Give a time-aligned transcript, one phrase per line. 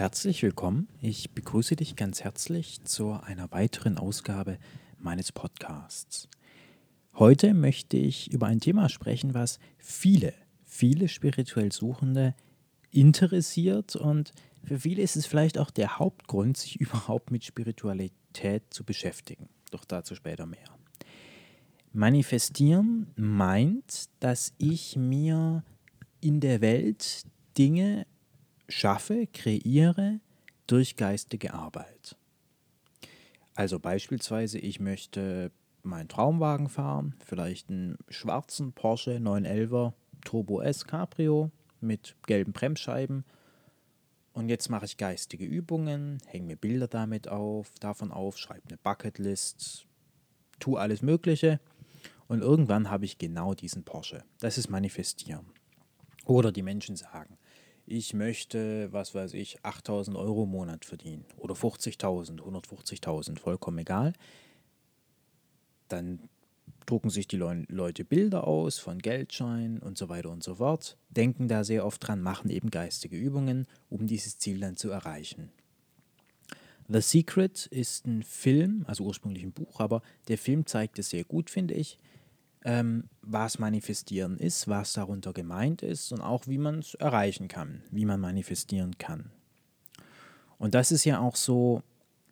[0.00, 0.88] herzlich willkommen.
[1.02, 4.56] Ich begrüße dich ganz herzlich zu einer weiteren Ausgabe
[4.98, 6.26] meines Podcasts.
[7.12, 10.32] Heute möchte ich über ein Thema sprechen, was viele,
[10.64, 12.34] viele spirituell Suchende
[12.90, 14.32] interessiert und
[14.64, 19.50] für viele ist es vielleicht auch der Hauptgrund, sich überhaupt mit Spiritualität zu beschäftigen.
[19.70, 20.78] Doch dazu später mehr.
[21.92, 25.62] Manifestieren meint, dass ich mir
[26.22, 27.26] in der Welt
[27.58, 28.06] Dinge
[28.70, 30.20] schaffe, kreiere
[30.66, 32.16] durch geistige Arbeit.
[33.54, 35.50] Also beispielsweise, ich möchte
[35.82, 39.92] meinen Traumwagen fahren, vielleicht einen schwarzen Porsche 911
[40.24, 41.50] Turbo S Cabrio
[41.80, 43.24] mit gelben Bremsscheiben.
[44.32, 48.78] Und jetzt mache ich geistige Übungen, hänge mir Bilder damit auf, davon auf, schreibe eine
[48.78, 49.86] Bucketlist,
[50.60, 51.60] tue alles Mögliche.
[52.28, 54.22] Und irgendwann habe ich genau diesen Porsche.
[54.38, 55.46] Das ist Manifestieren.
[56.26, 57.36] Oder die Menschen sagen,
[57.90, 64.12] ich möchte, was weiß ich, 8000 Euro im Monat verdienen oder 50.000, 150.000, vollkommen egal.
[65.88, 66.20] Dann
[66.86, 71.48] drucken sich die Leute Bilder aus von Geldscheinen und so weiter und so fort, denken
[71.48, 75.50] da sehr oft dran, machen eben geistige Übungen, um dieses Ziel dann zu erreichen.
[76.88, 81.24] The Secret ist ein Film, also ursprünglich ein Buch, aber der Film zeigt es sehr
[81.24, 81.98] gut, finde ich
[82.64, 87.82] ähm, was Manifestieren ist, was darunter gemeint ist und auch wie man es erreichen kann,
[87.90, 89.30] wie man manifestieren kann.
[90.58, 91.82] Und das ist ja auch so,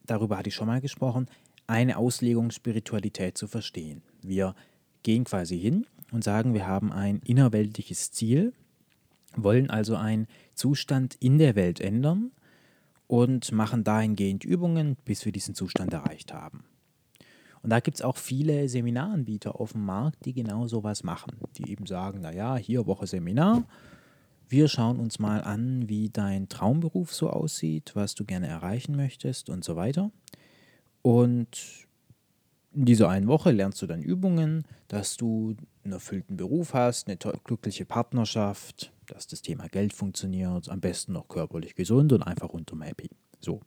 [0.05, 1.29] darüber hatte ich schon mal gesprochen,
[1.67, 4.03] eine Auslegung Spiritualität zu verstehen.
[4.23, 4.55] Wir
[5.03, 8.53] gehen quasi hin und sagen, wir haben ein innerweltliches Ziel,
[9.37, 12.33] wollen also einen Zustand in der Welt ändern
[13.07, 16.65] und machen dahingehend Übungen, bis wir diesen Zustand erreicht haben.
[17.63, 21.33] Und da gibt es auch viele Seminaranbieter auf dem Markt, die genau sowas machen.
[21.57, 23.65] Die eben sagen, naja, hier Woche Seminar.
[24.49, 29.51] Wir schauen uns mal an, wie dein Traumberuf so aussieht, was du gerne erreichen möchtest
[29.51, 30.11] und so weiter.
[31.03, 31.87] Und
[32.73, 37.17] in dieser einen Woche lernst du dann Übungen, dass du einen erfüllten Beruf hast, eine
[37.17, 42.83] glückliche Partnerschaft, dass das Thema Geld funktioniert, am besten noch körperlich gesund und einfach rundum
[42.83, 43.11] happy.
[43.41, 43.61] So.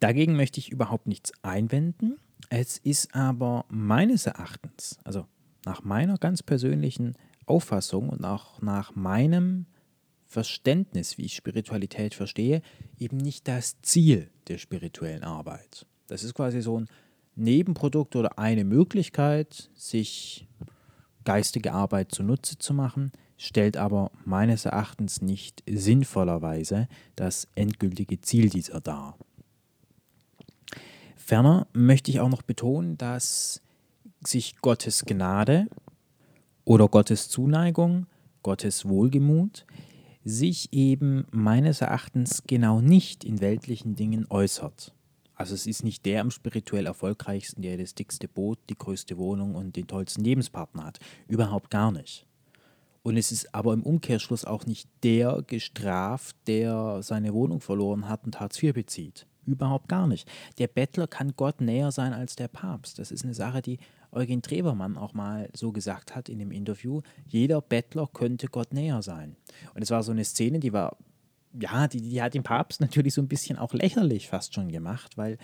[0.00, 2.18] Dagegen möchte ich überhaupt nichts einwenden.
[2.50, 5.26] Es ist aber meines Erachtens, also
[5.64, 7.14] nach meiner ganz persönlichen
[7.46, 9.66] Auffassung und auch nach meinem
[10.26, 12.62] Verständnis, wie ich Spiritualität verstehe,
[12.98, 15.86] eben nicht das Ziel der spirituellen Arbeit.
[16.06, 16.88] Das ist quasi so ein
[17.34, 20.46] Nebenprodukt oder eine Möglichkeit, sich
[21.24, 28.80] geistige Arbeit zunutze zu machen, stellt aber meines Erachtens nicht sinnvollerweise das endgültige Ziel dieser
[28.80, 29.16] dar.
[31.18, 33.60] Ferner möchte ich auch noch betonen, dass
[34.24, 35.66] sich Gottes Gnade
[36.64, 38.06] oder Gottes Zuneigung,
[38.42, 39.66] Gottes Wohlgemut
[40.24, 44.94] sich eben meines Erachtens genau nicht in weltlichen Dingen äußert.
[45.34, 49.54] Also es ist nicht der am spirituell erfolgreichsten, der das dickste Boot, die größte Wohnung
[49.54, 50.98] und den tollsten Lebenspartner hat.
[51.28, 52.26] Überhaupt gar nicht.
[53.02, 58.24] Und es ist aber im Umkehrschluss auch nicht der gestraft, der seine Wohnung verloren hat
[58.24, 59.26] und Hartz IV bezieht.
[59.48, 60.28] Überhaupt gar nicht.
[60.58, 62.98] Der Bettler kann Gott näher sein als der Papst.
[62.98, 63.78] Das ist eine Sache, die
[64.12, 67.00] Eugen Trebermann auch mal so gesagt hat in dem Interview.
[67.26, 69.36] Jeder Bettler könnte Gott näher sein.
[69.74, 70.98] Und es war so eine Szene, die war,
[71.58, 75.16] ja, die, die hat den Papst natürlich so ein bisschen auch lächerlich fast schon gemacht,
[75.16, 75.38] weil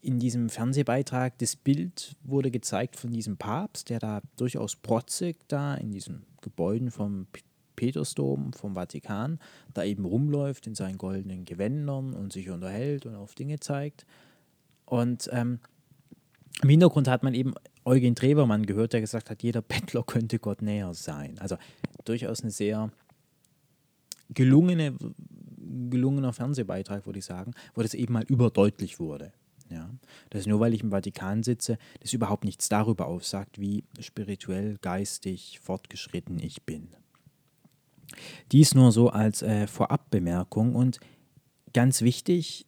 [0.00, 5.74] in diesem Fernsehbeitrag das Bild wurde gezeigt von diesem Papst, der da durchaus protzig da
[5.74, 7.26] in diesen Gebäuden vom
[7.80, 9.38] Petersdom vom Vatikan
[9.72, 14.04] da eben rumläuft in seinen goldenen Gewändern und sich unterhält und auf Dinge zeigt.
[14.84, 15.60] Und ähm,
[16.62, 17.54] im Hintergrund hat man eben
[17.86, 21.38] Eugen Trebermann gehört, der gesagt hat, jeder Bettler könnte Gott näher sein.
[21.38, 21.56] Also
[22.04, 22.92] durchaus eine sehr
[24.28, 24.94] gelungene,
[25.88, 29.32] gelungener Fernsehbeitrag, würde ich sagen, wo das eben mal überdeutlich wurde.
[29.70, 29.88] Ja,
[30.30, 35.60] dass nur weil ich im Vatikan sitze, das überhaupt nichts darüber aussagt, wie spirituell, geistig
[35.60, 36.88] fortgeschritten ich bin.
[38.52, 41.00] Dies nur so als äh, Vorabbemerkung und
[41.72, 42.66] ganz wichtig,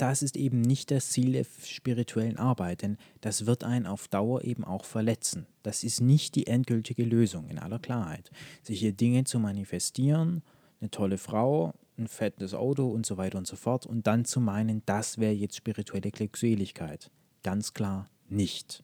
[0.00, 4.44] das ist eben nicht das Ziel der spirituellen Arbeit, denn das wird einen auf Dauer
[4.44, 5.46] eben auch verletzen.
[5.62, 8.30] Das ist nicht die endgültige Lösung in aller Klarheit.
[8.62, 10.42] Sich hier Dinge zu manifestieren,
[10.80, 14.40] eine tolle Frau, ein fettes Auto und so weiter und so fort und dann zu
[14.40, 17.10] meinen, das wäre jetzt spirituelle Glückseligkeit.
[17.42, 18.82] Ganz klar nicht.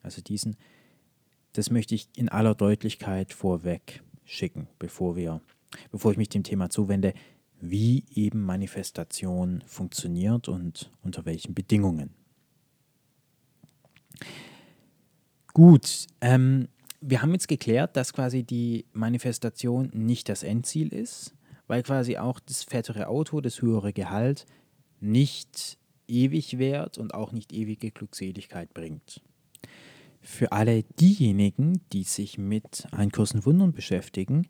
[0.00, 0.56] Also diesen,
[1.54, 5.40] das möchte ich in aller Deutlichkeit vorweg schicken, bevor wir,
[5.90, 7.14] bevor ich mich dem Thema zuwende,
[7.60, 12.10] wie eben Manifestation funktioniert und unter welchen Bedingungen.
[15.54, 16.68] Gut, ähm,
[17.00, 21.34] wir haben jetzt geklärt, dass quasi die Manifestation nicht das Endziel ist.
[21.68, 24.44] weil quasi auch das fettere Auto, das höhere Gehalt
[25.00, 29.22] nicht ewig währt und auch nicht ewige Glückseligkeit bringt.
[30.22, 34.46] Für alle diejenigen, die sich mit Einkursen Wundern beschäftigen,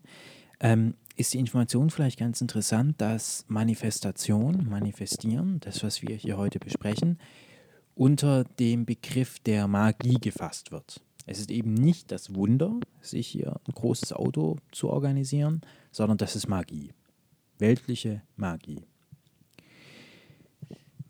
[0.59, 6.59] ähm, ist die Information vielleicht ganz interessant, dass Manifestation, Manifestieren, das, was wir hier heute
[6.59, 7.19] besprechen,
[7.95, 11.01] unter dem Begriff der Magie gefasst wird.
[11.25, 15.61] Es ist eben nicht das Wunder, sich hier ein großes Auto zu organisieren,
[15.91, 16.91] sondern das ist Magie.
[17.57, 18.85] Weltliche Magie.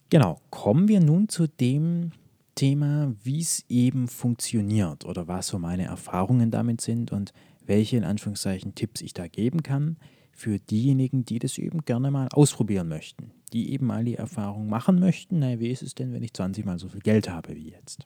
[0.10, 2.12] Genau, kommen wir nun zu dem
[2.56, 7.34] Thema, wie es eben funktioniert oder was so meine Erfahrungen damit sind und
[7.66, 9.98] welche in Anführungszeichen Tipps ich da geben kann
[10.32, 15.00] für diejenigen, die das eben gerne mal ausprobieren möchten, die eben mal die Erfahrung machen
[15.00, 17.70] möchten, naja, wie ist es denn, wenn ich 20 mal so viel Geld habe wie
[17.70, 18.06] jetzt?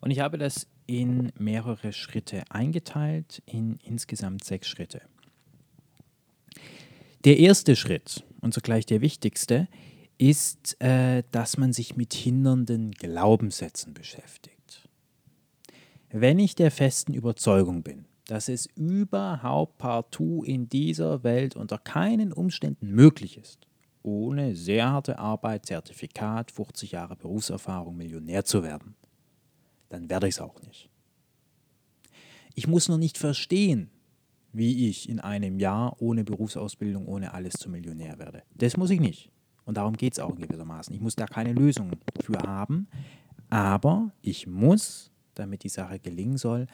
[0.00, 5.02] Und ich habe das in mehrere Schritte eingeteilt, in insgesamt sechs Schritte.
[7.24, 9.66] Der erste Schritt und zugleich der wichtigste
[10.18, 14.88] ist, äh, dass man sich mit hindernden Glaubenssätzen beschäftigt.
[16.10, 22.32] Wenn ich der festen Überzeugung bin, dass es überhaupt partout in dieser Welt unter keinen
[22.32, 23.66] Umständen möglich ist,
[24.02, 28.94] ohne sehr harte Arbeit, Zertifikat, 50 Jahre Berufserfahrung Millionär zu werden,
[29.88, 30.90] dann werde ich es auch nicht.
[32.54, 33.90] Ich muss noch nicht verstehen,
[34.52, 38.42] wie ich in einem Jahr ohne Berufsausbildung, ohne alles zum Millionär werde.
[38.54, 39.30] Das muss ich nicht.
[39.66, 40.94] Und darum geht es auch gewissermaßen.
[40.94, 41.90] Ich muss da keine Lösung
[42.22, 42.86] für haben,
[43.50, 46.66] aber ich muss, damit die Sache gelingen soll,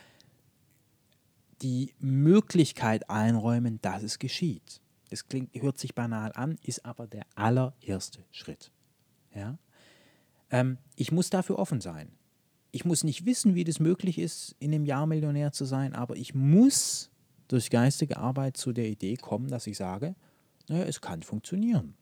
[1.62, 4.80] die Möglichkeit einräumen, dass es geschieht.
[5.10, 8.70] Das klingt, hört sich banal an, ist aber der allererste Schritt.
[9.34, 9.58] Ja?
[10.50, 12.12] Ähm, ich muss dafür offen sein.
[12.72, 16.16] Ich muss nicht wissen, wie das möglich ist, in einem Jahr Millionär zu sein, aber
[16.16, 17.10] ich muss
[17.48, 20.14] durch geistige Arbeit zu der Idee kommen, dass ich sage,
[20.68, 21.94] naja, es kann funktionieren.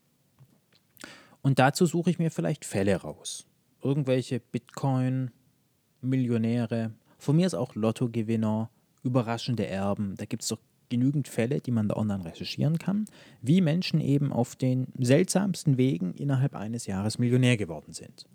[1.41, 3.45] Und dazu suche ich mir vielleicht Fälle raus.
[3.83, 8.69] Irgendwelche Bitcoin-Millionäre, von mir ist auch Lottogewinner,
[9.03, 10.15] überraschende Erben.
[10.17, 10.59] Da gibt es doch
[10.89, 13.05] genügend Fälle, die man da online recherchieren kann,
[13.41, 18.27] wie Menschen eben auf den seltsamsten Wegen innerhalb eines Jahres Millionär geworden sind.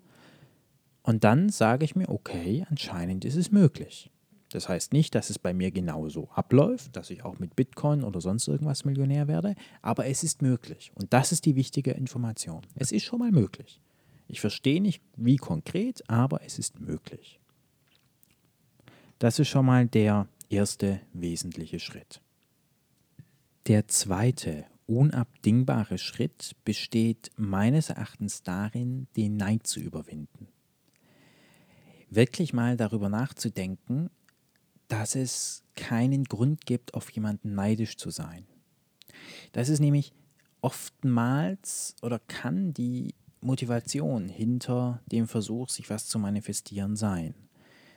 [1.03, 4.11] Und dann sage ich mir, okay, anscheinend ist es möglich.
[4.49, 8.21] Das heißt nicht, dass es bei mir genauso abläuft, dass ich auch mit Bitcoin oder
[8.21, 10.91] sonst irgendwas Millionär werde, aber es ist möglich.
[10.95, 12.61] Und das ist die wichtige Information.
[12.75, 13.81] Es ist schon mal möglich.
[14.27, 17.39] Ich verstehe nicht, wie konkret, aber es ist möglich.
[19.19, 22.21] Das ist schon mal der erste wesentliche Schritt.
[23.67, 30.47] Der zweite unabdingbare Schritt besteht meines Erachtens darin, den Neid zu überwinden.
[32.09, 34.09] Wirklich mal darüber nachzudenken,
[34.87, 38.45] dass es keinen Grund gibt, auf jemanden neidisch zu sein.
[39.51, 40.13] Das ist nämlich
[40.61, 47.35] oftmals oder kann die Motivation hinter dem Versuch, sich was zu manifestieren sein.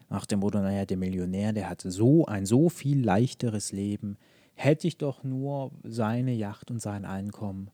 [0.09, 4.19] Nach dem Motto, naja, der Millionär, der hatte so ein so viel leichteres Leben,
[4.55, 7.71] hätte ich doch nur seine Yacht und sein Einkommen.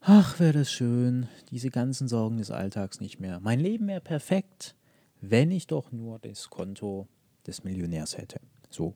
[0.00, 3.38] Ach, wäre das schön, diese ganzen Sorgen des Alltags nicht mehr.
[3.38, 4.74] Mein Leben wäre perfekt,
[5.20, 7.06] wenn ich doch nur das Konto
[7.46, 8.40] des Millionärs hätte.
[8.70, 8.94] So.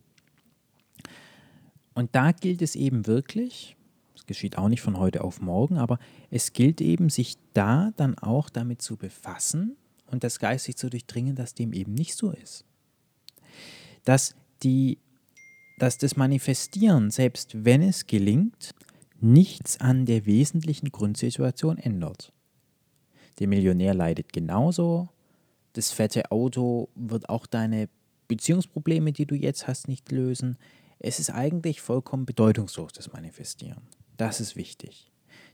[1.94, 3.76] Und da gilt es eben wirklich,
[4.14, 5.98] das geschieht auch nicht von heute auf morgen, aber
[6.30, 9.76] es gilt eben, sich da dann auch damit zu befassen
[10.10, 12.64] und das geistig zu durchdringen, dass dem eben nicht so ist.
[14.04, 14.98] Dass, die,
[15.78, 18.74] dass das Manifestieren, selbst wenn es gelingt,
[19.20, 22.32] nichts an der wesentlichen Grundsituation ändert.
[23.38, 25.08] Der Millionär leidet genauso,
[25.72, 27.88] das fette Auto wird auch deine
[28.28, 30.58] Beziehungsprobleme, die du jetzt hast, nicht lösen.
[30.98, 33.82] Es ist eigentlich vollkommen bedeutungslos, das Manifestieren.
[34.16, 35.10] Das ist wichtig.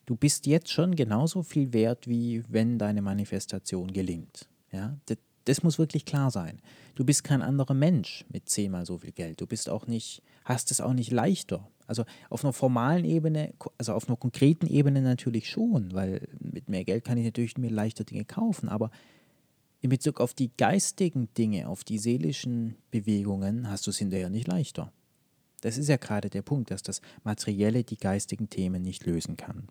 [0.06, 4.48] Du bist jetzt schon genauso viel wert, wie wenn deine Manifestation gelingt.
[4.72, 4.96] Ja?
[5.06, 6.60] Das, das muss wirklich klar sein.
[6.94, 9.40] Du bist kein anderer Mensch mit zehnmal so viel Geld.
[9.40, 11.68] Du bist auch nicht, hast es auch nicht leichter.
[11.86, 16.84] Also auf einer formalen Ebene, also auf einer konkreten Ebene natürlich schon, weil mit mehr
[16.84, 18.90] Geld kann ich natürlich mir leichter Dinge kaufen, aber
[19.82, 24.46] in Bezug auf die geistigen Dinge, auf die seelischen Bewegungen, hast du es hinterher nicht
[24.46, 24.92] leichter.
[25.60, 29.68] Das ist ja gerade der Punkt, dass das Materielle die geistigen Themen nicht lösen kann.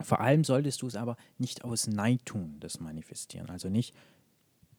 [0.00, 3.50] Vor allem solltest du es aber nicht aus Neid tun, das Manifestieren.
[3.50, 3.94] Also nicht,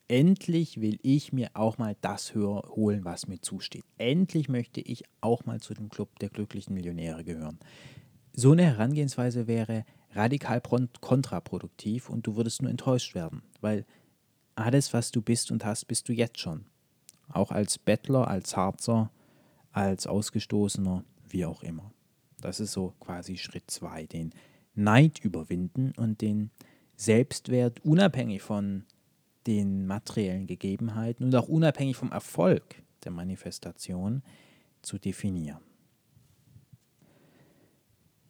[0.08, 3.84] endlich will ich mir auch mal das holen, was mir zusteht.
[3.98, 7.60] Endlich möchte ich auch mal zu dem Club der glücklichen Millionäre gehören.
[8.32, 10.62] So eine Herangehensweise wäre radikal
[11.02, 13.86] kontraproduktiv und du würdest nur enttäuscht werden, weil
[14.58, 16.66] alles, was du bist und hast, bist du jetzt schon.
[17.30, 19.12] Auch als Bettler, als Harzer,
[19.72, 21.92] als Ausgestoßener, wie auch immer.
[22.42, 24.34] Das ist so quasi Schritt zwei, den
[24.76, 26.52] Neid überwinden und den
[26.96, 28.86] Selbstwert unabhängig von
[29.46, 34.24] den materiellen Gegebenheiten und auch unabhängig vom Erfolg der Manifestation
[34.82, 35.62] zu definieren.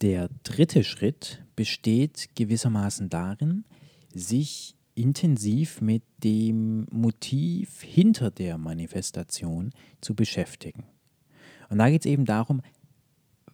[0.01, 3.65] Der dritte Schritt besteht gewissermaßen darin,
[4.13, 10.85] sich intensiv mit dem Motiv hinter der Manifestation zu beschäftigen.
[11.69, 12.61] Und da geht es eben darum,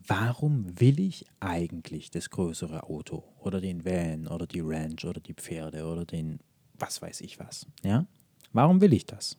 [0.07, 5.33] warum will ich eigentlich das größere Auto oder den Van oder die Ranch oder die
[5.33, 6.39] Pferde oder den
[6.77, 7.67] was weiß ich was.
[7.83, 8.05] Ja?
[8.51, 9.37] Warum will ich das?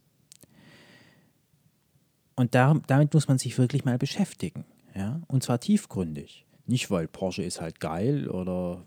[2.36, 4.64] Und da, damit muss man sich wirklich mal beschäftigen.
[4.94, 5.20] Ja?
[5.28, 6.46] Und zwar tiefgründig.
[6.66, 8.86] Nicht, weil Porsche ist halt geil oder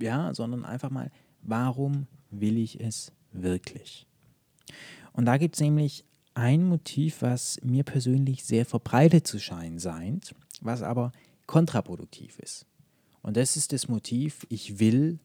[0.00, 1.10] ja, sondern einfach mal,
[1.42, 2.08] warum
[2.40, 4.06] will ich es wirklich?
[5.12, 10.34] Und da gibt es nämlich ein Motiv, was mir persönlich sehr verbreitet zu scheinen scheint,
[10.60, 11.12] was aber
[11.46, 12.66] kontraproduktiv ist.
[13.22, 15.18] Und das ist das Motiv, ich will,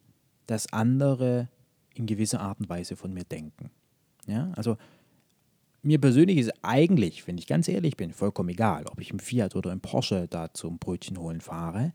[0.46, 1.50] dass andere
[1.96, 3.72] in gewisser Art und Weise von mir denken.
[4.28, 4.78] Ja, also
[5.82, 9.56] mir persönlich ist eigentlich, wenn ich ganz ehrlich bin, vollkommen egal, ob ich im Fiat
[9.56, 11.94] oder im Porsche da zum Brötchen holen fahre.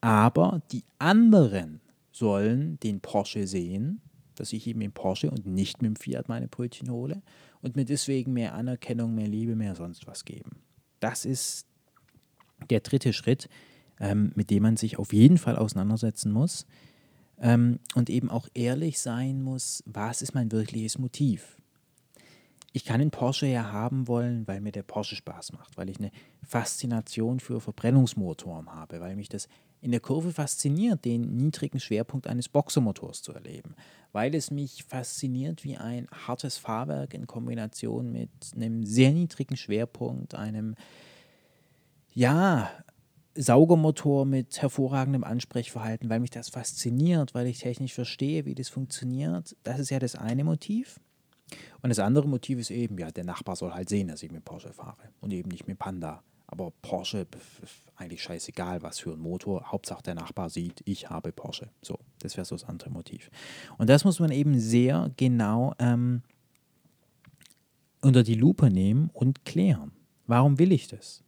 [0.00, 1.80] Aber die anderen
[2.12, 4.00] sollen den Porsche sehen,
[4.40, 7.22] dass ich eben im Porsche und nicht mit dem Fiat meine Brötchen hole
[7.62, 10.62] und mir deswegen mehr Anerkennung, mehr Liebe, mehr sonst was geben.
[11.00, 11.66] Das ist
[12.70, 13.48] der dritte Schritt,
[14.00, 16.66] ähm, mit dem man sich auf jeden Fall auseinandersetzen muss
[17.38, 21.56] ähm, und eben auch ehrlich sein muss, was ist mein wirkliches Motiv?
[22.76, 25.98] Ich kann den Porsche ja haben wollen, weil mir der Porsche Spaß macht, weil ich
[25.98, 26.10] eine
[26.42, 29.48] Faszination für Verbrennungsmotoren habe, weil mich das
[29.80, 33.76] in der Kurve fasziniert, den niedrigen Schwerpunkt eines Boxermotors zu erleben,
[34.12, 40.34] weil es mich fasziniert, wie ein hartes Fahrwerk in Kombination mit einem sehr niedrigen Schwerpunkt,
[40.34, 40.74] einem
[42.12, 42.70] ja,
[43.34, 49.56] Saugermotor mit hervorragendem Ansprechverhalten, weil mich das fasziniert, weil ich technisch verstehe, wie das funktioniert.
[49.62, 51.00] Das ist ja das eine Motiv.
[51.82, 54.44] Und das andere Motiv ist eben, ja, der Nachbar soll halt sehen, dass ich mit
[54.44, 56.22] Porsche fahre und eben nicht mit Panda.
[56.48, 57.26] Aber Porsche,
[57.96, 59.72] eigentlich scheißegal, was für ein Motor.
[59.72, 61.70] Hauptsache der Nachbar sieht, ich habe Porsche.
[61.82, 63.30] So, das wäre so das andere Motiv.
[63.78, 66.22] Und das muss man eben sehr genau ähm,
[68.00, 69.92] unter die Lupe nehmen und klären.
[70.26, 71.24] Warum will ich das?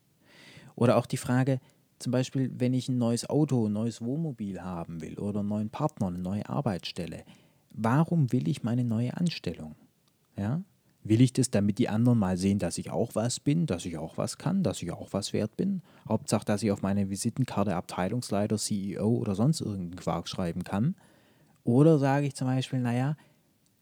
[0.76, 1.60] Oder auch die Frage,
[1.98, 5.70] zum Beispiel, wenn ich ein neues Auto, ein neues Wohnmobil haben will oder einen neuen
[5.70, 7.24] Partner, eine neue Arbeitsstelle,
[7.70, 9.74] warum will ich meine neue Anstellung?
[10.38, 10.62] Ja?
[11.04, 13.96] Will ich das, damit die anderen mal sehen, dass ich auch was bin, dass ich
[13.96, 15.82] auch was kann, dass ich auch was wert bin?
[16.08, 20.96] Hauptsache, dass ich auf meine Visitenkarte Abteilungsleiter, CEO oder sonst irgendeinen Quark schreiben kann.
[21.64, 23.16] Oder sage ich zum Beispiel, naja,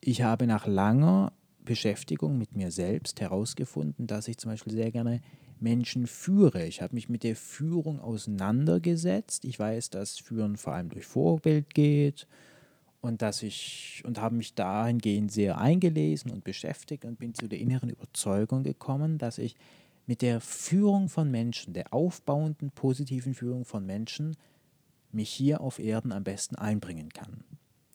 [0.01, 1.33] ich habe nach langer
[1.65, 5.21] Beschäftigung mit mir selbst herausgefunden, dass ich zum Beispiel sehr gerne
[5.59, 6.65] Menschen führe.
[6.67, 9.45] Ich habe mich mit der Führung auseinandergesetzt.
[9.45, 12.29] Ich weiß, dass Führen vor allem durch Vorbild geht
[13.07, 17.61] und dass ich und habe mich dahingehend sehr eingelesen und beschäftigt und bin zu der
[17.61, 19.55] inneren Überzeugung gekommen, dass ich
[20.07, 24.37] mit der Führung von Menschen, der aufbauenden positiven Führung von Menschen,
[25.13, 27.45] mich hier auf Erden am besten einbringen kann.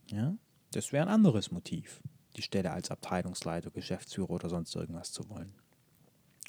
[0.09, 0.35] Ja?
[0.71, 2.01] Das wäre ein anderes Motiv,
[2.37, 5.53] die Stelle als Abteilungsleiter, Geschäftsführer oder sonst irgendwas zu wollen.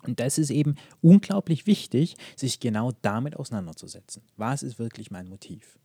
[0.04, 4.22] Und das ist eben unglaublich wichtig, sich genau damit auseinanderzusetzen.
[4.36, 5.78] Was ist wirklich mein Motiv?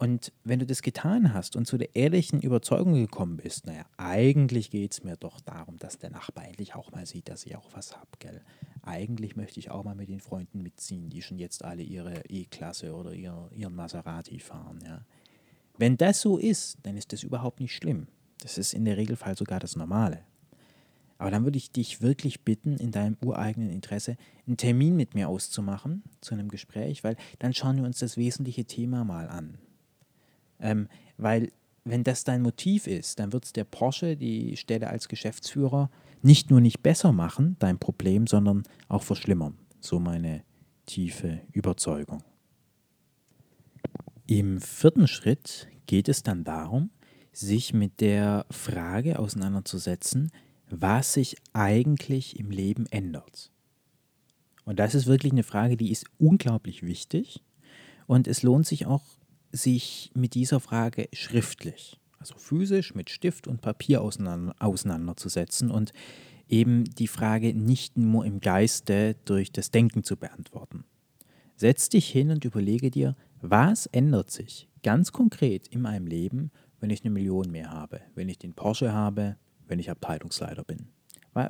[0.00, 4.70] Und wenn du das getan hast und zu der ehrlichen Überzeugung gekommen bist, naja, eigentlich
[4.70, 7.68] geht es mir doch darum, dass der Nachbar endlich auch mal sieht, dass ich auch
[7.74, 8.40] was habe, gell?
[8.80, 12.94] Eigentlich möchte ich auch mal mit den Freunden mitziehen, die schon jetzt alle ihre E-Klasse
[12.94, 15.04] oder ihr, ihren Maserati fahren, ja.
[15.76, 18.06] Wenn das so ist, dann ist das überhaupt nicht schlimm.
[18.40, 20.20] Das ist in der Regelfall sogar das Normale.
[21.18, 24.16] Aber dann würde ich dich wirklich bitten, in deinem ureigenen Interesse
[24.46, 28.64] einen Termin mit mir auszumachen zu einem Gespräch, weil dann schauen wir uns das wesentliche
[28.64, 29.58] Thema mal an.
[30.60, 31.50] Ähm, weil
[31.84, 35.90] wenn das dein Motiv ist, dann wird es der Porsche die Stelle als Geschäftsführer
[36.22, 39.56] nicht nur nicht besser machen, dein Problem, sondern auch verschlimmern.
[39.80, 40.42] So meine
[40.86, 42.22] tiefe Überzeugung.
[44.26, 46.90] Im vierten Schritt geht es dann darum,
[47.32, 50.30] sich mit der Frage auseinanderzusetzen,
[50.68, 53.50] was sich eigentlich im Leben ändert.
[54.64, 57.42] Und das ist wirklich eine Frage, die ist unglaublich wichtig.
[58.06, 59.02] Und es lohnt sich auch
[59.52, 65.92] sich mit dieser Frage schriftlich, also physisch mit Stift und Papier auseinander, auseinanderzusetzen und
[66.48, 70.84] eben die Frage nicht nur im Geiste durch das Denken zu beantworten.
[71.56, 76.90] Setz dich hin und überlege dir, was ändert sich ganz konkret in meinem Leben, wenn
[76.90, 80.88] ich eine Million mehr habe, wenn ich den Porsche habe, wenn ich Abteilungsleiter bin.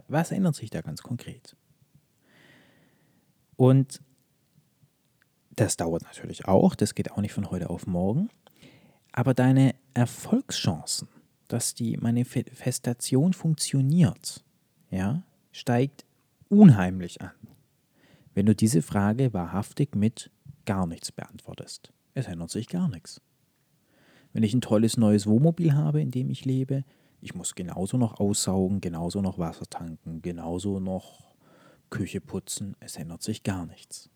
[0.08, 1.56] Was ändert sich da ganz konkret?
[3.56, 4.00] Und
[5.60, 8.30] Das dauert natürlich auch, das geht auch nicht von heute auf morgen.
[9.12, 11.06] Aber deine Erfolgschancen,
[11.48, 14.42] dass die Manifestation funktioniert,
[14.90, 16.06] ja, steigt
[16.48, 17.34] unheimlich an,
[18.32, 20.30] wenn du diese Frage wahrhaftig mit
[20.64, 21.92] gar nichts beantwortest.
[22.14, 23.20] Es ändert sich gar nichts.
[24.32, 26.84] Wenn ich ein tolles neues Wohnmobil habe, in dem ich lebe,
[27.20, 31.34] ich muss genauso noch aussaugen, genauso noch Wasser tanken, genauso noch
[31.90, 34.08] Küche putzen, es ändert sich gar nichts.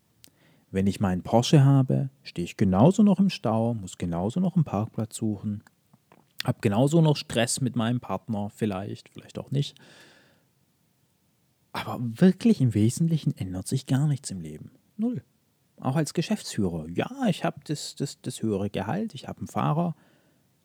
[0.75, 4.65] Wenn ich meinen Porsche habe, stehe ich genauso noch im Stau, muss genauso noch einen
[4.65, 5.63] Parkplatz suchen,
[6.43, 9.77] habe genauso noch Stress mit meinem Partner, vielleicht, vielleicht auch nicht.
[11.71, 14.71] Aber wirklich im Wesentlichen ändert sich gar nichts im Leben.
[14.97, 15.23] Null.
[15.79, 16.89] Auch als Geschäftsführer.
[16.89, 19.95] Ja, ich habe das, das, das höhere Gehalt, ich habe einen Fahrer,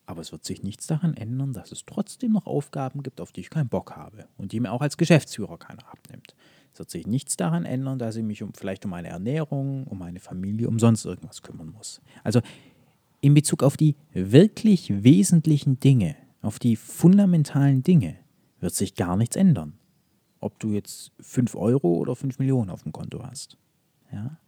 [0.07, 3.43] aber es wird sich nichts daran ändern, dass es trotzdem noch Aufgaben gibt, auf die
[3.43, 6.35] ich keinen Bock habe und die mir auch als Geschäftsführer keiner abnimmt.
[6.73, 9.99] Es wird sich nichts daran ändern, dass ich mich um, vielleicht um meine Ernährung, um
[9.99, 12.01] meine Familie, um sonst irgendwas kümmern muss.
[12.25, 12.41] Also
[13.21, 18.17] in Bezug auf die wirklich wesentlichen Dinge, auf die fundamentalen Dinge,
[18.61, 19.81] wird sich gar nichts ändern
[20.41, 23.57] ob du jetzt 5 Euro oder 5 Millionen auf dem Konto hast.
[24.13, 24.39] Ja?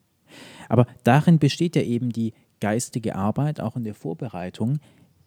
[0.69, 4.79] Aber darin besteht ja eben die geistige Arbeit, auch in der Vorbereitung,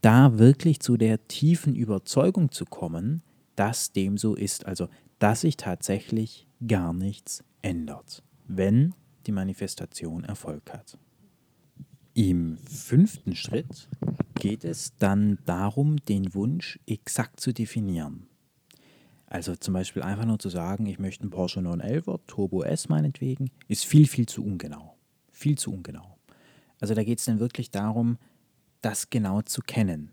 [0.01, 3.21] da wirklich zu der tiefen Überzeugung zu kommen,
[3.55, 4.65] dass dem so ist.
[4.65, 4.87] Also,
[5.25, 8.93] dass sich tatsächlich gar nichts ändert, wenn
[9.25, 10.99] die Manifestation Erfolg hat.
[12.13, 13.89] Im fünften Schritt
[14.35, 18.27] geht es dann darum, den Wunsch exakt zu definieren.
[19.25, 23.49] Also zum Beispiel einfach nur zu sagen, ich möchte einen Porsche 911 Turbo S meinetwegen,
[23.67, 24.95] ist viel, viel zu ungenau.
[25.31, 26.19] Viel zu ungenau.
[26.79, 28.19] Also da geht es dann wirklich darum,
[28.81, 30.11] das genau zu kennen.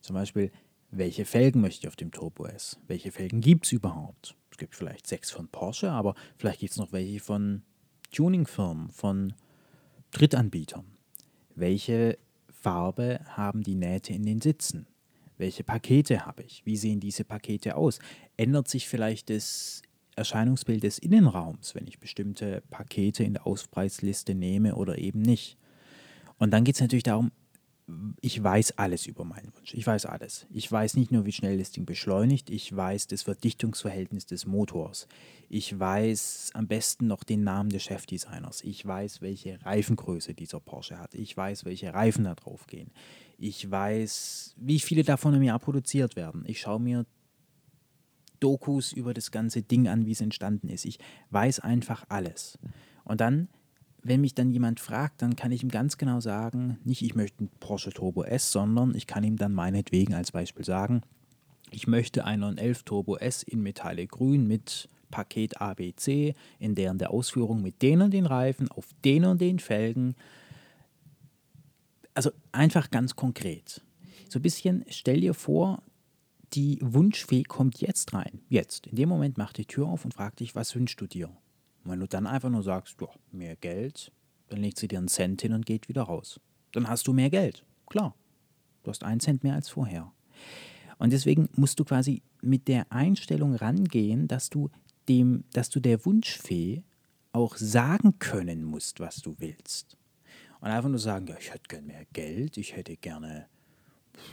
[0.00, 0.50] Zum Beispiel,
[0.96, 2.78] welche Felgen möchte ich auf dem Turbo S?
[2.86, 4.36] Welche Felgen gibt es überhaupt?
[4.50, 7.62] Es gibt vielleicht sechs von Porsche, aber vielleicht gibt es noch welche von
[8.12, 9.34] Tuningfirmen, von
[10.12, 10.86] Drittanbietern.
[11.56, 14.86] Welche Farbe haben die Nähte in den Sitzen?
[15.36, 16.64] Welche Pakete habe ich?
[16.64, 17.98] Wie sehen diese Pakete aus?
[18.36, 19.82] Ändert sich vielleicht das
[20.14, 25.58] Erscheinungsbild des Innenraums, wenn ich bestimmte Pakete in der Auspreisliste nehme oder eben nicht?
[26.38, 27.32] Und dann geht es natürlich darum,
[28.22, 29.74] ich weiß alles über meinen Wunsch.
[29.74, 30.46] Ich weiß alles.
[30.50, 35.06] Ich weiß nicht nur, wie schnell das Ding beschleunigt, ich weiß das Verdichtungsverhältnis des Motors.
[35.50, 38.62] Ich weiß am besten noch den Namen des Chefdesigners.
[38.64, 41.14] Ich weiß, welche Reifengröße dieser Porsche hat.
[41.14, 42.90] Ich weiß, welche Reifen da drauf gehen.
[43.36, 46.44] Ich weiß, wie viele davon im Jahr produziert werden.
[46.46, 47.04] Ich schaue mir
[48.40, 50.86] Dokus über das ganze Ding an, wie es entstanden ist.
[50.86, 50.98] Ich
[51.30, 52.58] weiß einfach alles.
[53.04, 53.48] Und dann,
[54.04, 57.40] wenn mich dann jemand fragt, dann kann ich ihm ganz genau sagen, nicht ich möchte
[57.40, 61.02] einen Porsche Turbo S, sondern ich kann ihm dann meinetwegen als Beispiel sagen,
[61.70, 67.10] ich möchte einen 911 Turbo S in Metallic Grün mit Paket ABC in deren der
[67.10, 70.14] Ausführung mit den und den Reifen auf den und den Felgen
[72.14, 73.82] also einfach ganz konkret.
[74.28, 75.82] So ein bisschen, stell dir vor,
[76.52, 78.40] die Wunschfee kommt jetzt rein.
[78.48, 78.86] Jetzt.
[78.86, 81.30] In dem Moment macht die Tür auf und fragt dich, was wünschst du dir?
[81.84, 84.10] Und wenn du dann einfach nur sagst, ja, mehr Geld,
[84.48, 86.40] dann legt sie dir einen Cent hin und geht wieder raus.
[86.72, 87.64] Dann hast du mehr Geld.
[87.86, 88.14] Klar.
[88.82, 90.12] Du hast einen Cent mehr als vorher.
[90.98, 94.70] Und deswegen musst du quasi mit der Einstellung rangehen, dass du
[95.08, 96.82] dem, dass du der Wunschfee
[97.32, 99.96] auch sagen können musst, was du willst.
[100.60, 103.48] Und einfach nur sagen, ja, ich hätte gerne mehr Geld, ich hätte gerne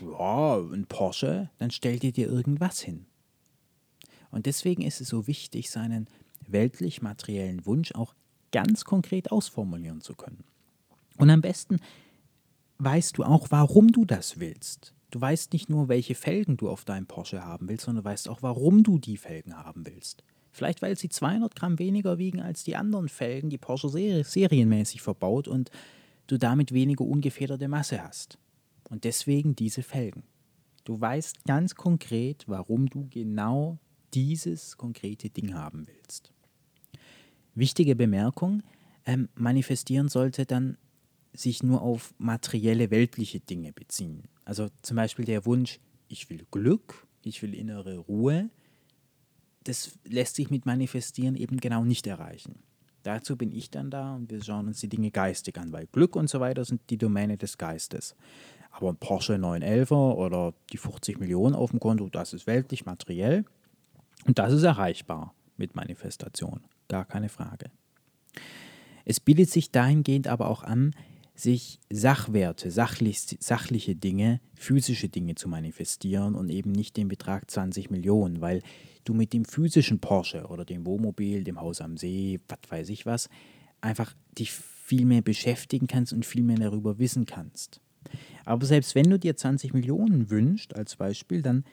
[0.01, 3.05] ja, ein Porsche, dann stell dir dir irgendwas hin.
[4.29, 6.07] Und deswegen ist es so wichtig, seinen
[6.47, 8.13] weltlich-materiellen Wunsch auch
[8.51, 10.43] ganz konkret ausformulieren zu können.
[11.17, 11.79] Und am besten
[12.79, 14.93] weißt du auch, warum du das willst.
[15.11, 18.29] Du weißt nicht nur, welche Felgen du auf deinem Porsche haben willst, sondern du weißt
[18.29, 20.23] auch, warum du die Felgen haben willst.
[20.51, 25.47] Vielleicht, weil sie 200 Gramm weniger wiegen als die anderen Felgen, die Porsche serienmäßig verbaut
[25.47, 25.69] und
[26.27, 28.37] du damit weniger ungefederte Masse hast.
[28.89, 30.23] Und deswegen diese Felgen.
[30.83, 33.79] Du weißt ganz konkret, warum du genau
[34.13, 36.31] dieses konkrete Ding haben willst.
[37.55, 38.63] Wichtige Bemerkung,
[39.05, 40.77] ähm, manifestieren sollte dann
[41.33, 44.23] sich nur auf materielle, weltliche Dinge beziehen.
[44.45, 48.49] Also zum Beispiel der Wunsch, ich will Glück, ich will innere Ruhe,
[49.63, 52.63] das lässt sich mit Manifestieren eben genau nicht erreichen.
[53.03, 56.15] Dazu bin ich dann da und wir schauen uns die Dinge geistig an, weil Glück
[56.15, 58.15] und so weiter sind die Domäne des Geistes.
[58.71, 63.45] Aber ein Porsche 911er oder die 50 Millionen auf dem Konto, das ist weltlich materiell
[64.25, 66.61] und das ist erreichbar mit Manifestation.
[66.87, 67.71] Gar keine Frage.
[69.05, 70.93] Es bietet sich dahingehend aber auch an,
[71.33, 77.89] sich Sachwerte, sachlich, sachliche Dinge, physische Dinge zu manifestieren und eben nicht den Betrag 20
[77.89, 78.61] Millionen, weil
[79.05, 83.05] du mit dem physischen Porsche oder dem Wohnmobil, dem Haus am See, was weiß ich
[83.05, 83.29] was,
[83.79, 87.81] einfach dich viel mehr beschäftigen kannst und viel mehr darüber wissen kannst.
[88.45, 91.63] Aber selbst wenn du dir 20 Millionen wünschst, als Beispiel, dann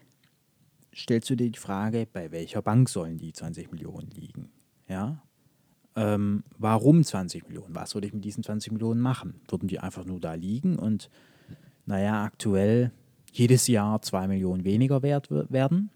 [0.95, 4.51] stellst du dir die Frage, bei welcher Bank sollen die 20 Millionen liegen?
[4.89, 5.23] Ja?
[5.97, 7.75] Ähm, warum 20 Millionen?
[7.75, 9.41] Was soll ich mit diesen 20 Millionen machen?
[9.49, 11.11] Würden die einfach nur da liegen und,
[11.87, 12.93] naja, aktuell
[13.33, 15.91] jedes Jahr 2 Millionen weniger wert werden?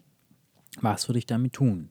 [0.80, 1.90] Was würde ich damit tun?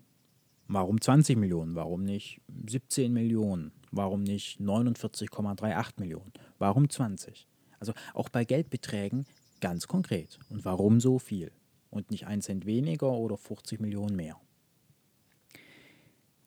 [0.67, 1.75] Warum 20 Millionen?
[1.75, 3.71] Warum nicht 17 Millionen?
[3.91, 6.31] Warum nicht 49,38 Millionen?
[6.59, 7.47] Warum 20?
[7.79, 9.25] Also auch bei Geldbeträgen
[9.59, 10.39] ganz konkret.
[10.49, 11.51] Und warum so viel?
[11.91, 14.39] Und nicht ein Cent weniger oder 50 Millionen mehr?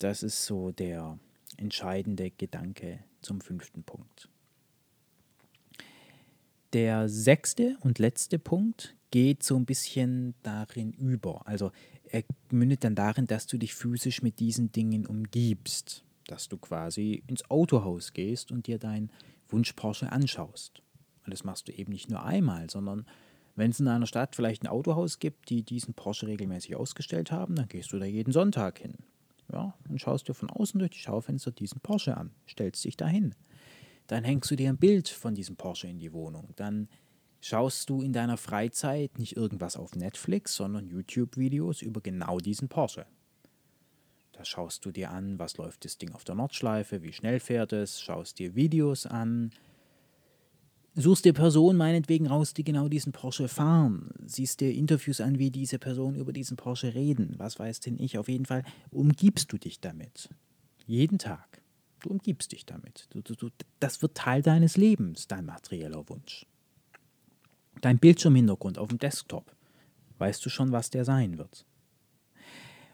[0.01, 1.19] Das ist so der
[1.57, 4.29] entscheidende Gedanke zum fünften Punkt.
[6.73, 11.47] Der sechste und letzte Punkt geht so ein bisschen darin über.
[11.47, 11.71] Also
[12.11, 16.05] er mündet dann darin, dass du dich physisch mit diesen Dingen umgibst.
[16.27, 19.11] Dass du quasi ins Autohaus gehst und dir deinen
[19.49, 20.83] Wunsch Porsche anschaust.
[21.25, 23.07] Und das machst du eben nicht nur einmal, sondern
[23.57, 27.55] wenn es in einer Stadt vielleicht ein Autohaus gibt, die diesen Porsche regelmäßig ausgestellt haben,
[27.55, 28.95] dann gehst du da jeden Sonntag hin.
[29.53, 33.35] Ja, und schaust dir von außen durch die Schaufenster diesen Porsche an, stellst dich dahin.
[34.07, 36.53] Dann hängst du dir ein Bild von diesem Porsche in die Wohnung.
[36.57, 36.89] Dann
[37.41, 43.07] schaust du in deiner Freizeit nicht irgendwas auf Netflix, sondern YouTube-Videos über genau diesen Porsche.
[44.33, 47.73] Da schaust du dir an, was läuft das Ding auf der Nordschleife, wie schnell fährt
[47.73, 49.53] es, schaust dir Videos an,
[50.95, 55.51] suchst dir Personen meinetwegen raus, die genau diesen Porsche fahren, siehst dir Interviews an, wie
[55.51, 59.59] diese Personen über diesen Porsche reden, was weiß denn ich, auf jeden Fall umgibst du
[59.59, 60.29] dich damit.
[60.87, 61.63] Jeden Tag.
[62.01, 63.07] Du umgibst dich damit.
[63.11, 63.49] Du, du, du,
[63.81, 66.47] das wird Teil deines Lebens, dein materieller Wunsch.
[67.81, 69.57] Dein Bildschirmhintergrund auf dem Desktop.
[70.19, 71.65] Weißt du schon, was der sein wird?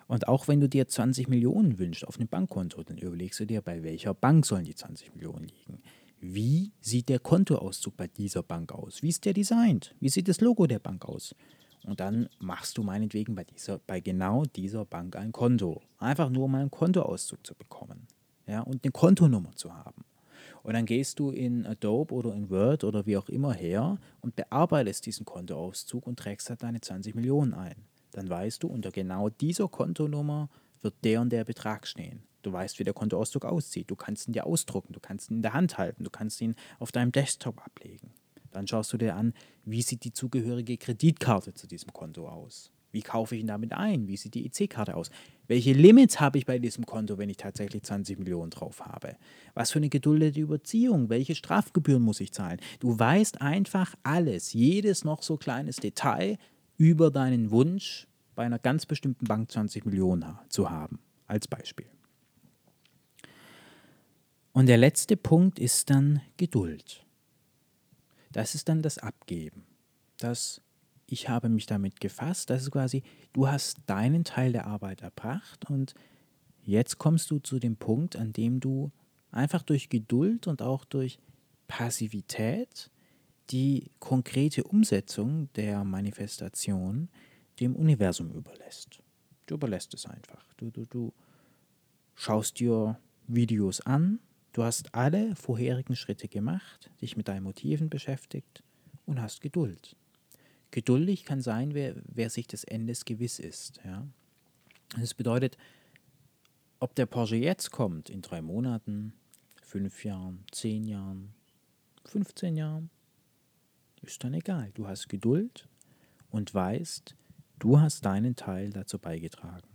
[0.06, 3.62] Und auch wenn du dir 20 Millionen wünschst auf einem Bankkonto, dann überlegst du dir,
[3.62, 5.82] bei welcher Bank sollen die 20 Millionen liegen
[6.20, 9.02] wie sieht der Kontoauszug bei dieser Bank aus?
[9.02, 9.94] Wie ist der designt?
[10.00, 11.35] Wie sieht das Logo der Bank aus?
[11.85, 15.80] Und dann machst du meinetwegen bei, dieser, bei genau dieser Bank ein Konto.
[15.98, 18.06] Einfach nur um einen Kontoauszug zu bekommen.
[18.46, 20.04] Ja, und eine Kontonummer zu haben.
[20.62, 24.37] Und dann gehst du in Adobe oder in Word oder wie auch immer her und
[24.37, 27.76] bearbeitest diesen Kontoauszug und trägst halt deine 20 Millionen ein.
[28.12, 30.50] Dann weißt du, unter genau dieser Kontonummer
[30.83, 32.22] wird der und der Betrag stehen.
[32.42, 33.90] Du weißt, wie der Kontoauszug aussieht.
[33.90, 36.55] Du kannst ihn dir ausdrucken, du kannst ihn in der Hand halten, du kannst ihn
[36.79, 38.12] auf deinem Desktop ablegen.
[38.50, 42.72] Dann schaust du dir an, wie sieht die zugehörige Kreditkarte zu diesem Konto aus?
[42.92, 44.09] Wie kaufe ich ihn damit ein?
[44.09, 45.11] Wie sieht die EC-Karte aus?
[45.46, 49.16] Welche Limits habe ich bei diesem Konto, wenn ich tatsächlich 20 Millionen drauf habe?
[49.55, 51.09] Was für eine geduldete Überziehung?
[51.09, 52.61] Welche Strafgebühren muss ich zahlen?
[52.81, 56.37] Du weißt einfach alles, jedes noch so kleines Detail
[56.76, 61.87] über deinen Wunsch, bei einer ganz bestimmten Bank 20 Millionen zu haben, als Beispiel.
[64.52, 67.06] Und der letzte Punkt ist dann Geduld.
[68.32, 69.64] Das ist dann das Abgeben.
[70.18, 70.62] Das
[71.10, 75.68] ich habe mich damit gefasst, das ist quasi, du hast deinen Teil der Arbeit erbracht
[75.68, 75.94] und
[76.62, 78.92] jetzt kommst du zu dem Punkt, an dem du
[79.32, 81.18] einfach durch Geduld und auch durch
[81.66, 82.90] Passivität
[83.50, 87.08] die konkrete Umsetzung der Manifestation
[87.58, 89.02] dem Universum überlässt.
[89.46, 90.44] Du überlässt es einfach.
[90.56, 91.12] Du, du, du
[92.14, 94.20] schaust dir Videos an,
[94.52, 98.62] Du hast alle vorherigen Schritte gemacht, dich mit deinen Motiven beschäftigt
[99.06, 99.96] und hast Geduld.
[100.72, 103.80] Geduldig kann sein, wer, wer sich des Endes gewiss ist.
[103.84, 104.06] Ja?
[104.98, 105.56] Das bedeutet,
[106.80, 109.12] ob der Porsche jetzt kommt, in drei Monaten,
[109.62, 111.34] fünf Jahren, zehn Jahren,
[112.06, 112.90] 15 Jahren,
[114.02, 114.70] ist dann egal.
[114.74, 115.68] Du hast Geduld
[116.30, 117.14] und weißt,
[117.58, 119.68] du hast deinen Teil dazu beigetragen.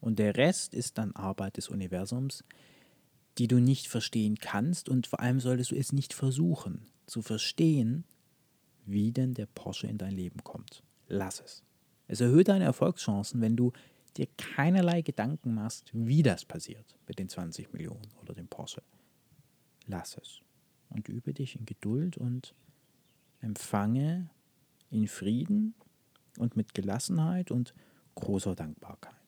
[0.00, 2.44] Und der Rest ist dann Arbeit des Universums,
[3.38, 8.04] die du nicht verstehen kannst und vor allem solltest du es nicht versuchen zu verstehen,
[8.84, 10.82] wie denn der Porsche in dein Leben kommt.
[11.08, 11.62] Lass es.
[12.08, 13.72] Es erhöht deine Erfolgschancen, wenn du
[14.16, 18.82] dir keinerlei Gedanken machst, wie das passiert mit den 20 Millionen oder dem Porsche.
[19.86, 20.40] Lass es
[20.90, 22.54] und übe dich in Geduld und
[23.40, 24.30] empfange
[24.90, 25.74] in Frieden
[26.38, 27.74] und mit Gelassenheit und
[28.14, 29.21] großer Dankbarkeit.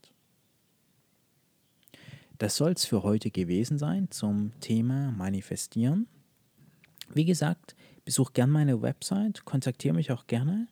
[2.38, 6.08] Das soll es für heute gewesen sein zum Thema Manifestieren.
[7.12, 10.66] Wie gesagt, besuch gerne meine Website, kontaktiere mich auch gerne.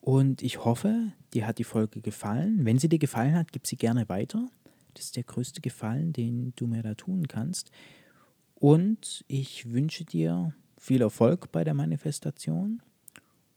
[0.00, 2.66] Und ich hoffe, dir hat die Folge gefallen.
[2.66, 4.46] Wenn sie dir gefallen hat, gib sie gerne weiter.
[4.92, 7.70] Das ist der größte Gefallen, den du mir da tun kannst.
[8.54, 12.82] Und ich wünsche dir viel Erfolg bei der Manifestation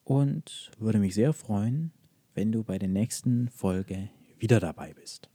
[0.06, 1.92] und würde mich sehr freuen,
[2.36, 4.10] wenn du bei der nächsten Folge
[4.40, 5.30] wieder dabei bist.